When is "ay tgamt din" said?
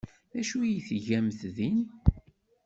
0.61-1.79